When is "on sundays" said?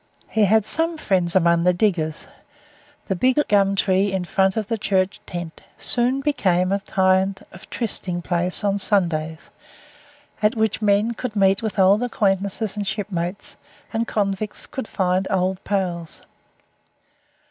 8.63-9.51